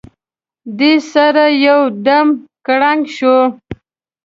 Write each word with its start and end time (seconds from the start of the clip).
دې 0.77 0.93
سره 1.11 1.45
یو 1.65 1.79
دم 2.05 2.27
کړنګ 2.65 3.01
شو. 3.17 3.37